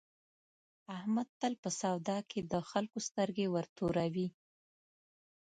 [0.97, 4.27] احمد تل په سودا کې د خلکو سترګې ورتوروي.